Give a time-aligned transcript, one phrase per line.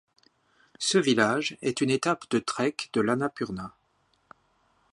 [0.79, 3.75] Ce village est une étape de trek de l'Annapurna.